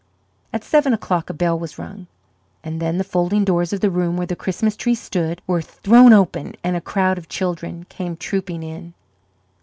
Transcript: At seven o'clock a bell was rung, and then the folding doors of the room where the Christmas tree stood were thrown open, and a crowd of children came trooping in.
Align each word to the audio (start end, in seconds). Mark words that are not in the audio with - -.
At 0.51 0.63
seven 0.63 0.93
o'clock 0.93 1.29
a 1.29 1.33
bell 1.35 1.59
was 1.59 1.77
rung, 1.77 2.07
and 2.63 2.81
then 2.81 2.97
the 2.97 3.03
folding 3.03 3.45
doors 3.45 3.71
of 3.71 3.81
the 3.81 3.91
room 3.91 4.17
where 4.17 4.25
the 4.25 4.35
Christmas 4.35 4.75
tree 4.75 4.95
stood 4.95 5.43
were 5.45 5.61
thrown 5.61 6.11
open, 6.11 6.55
and 6.63 6.75
a 6.75 6.81
crowd 6.81 7.19
of 7.19 7.29
children 7.29 7.83
came 7.87 8.17
trooping 8.17 8.63
in. 8.63 8.95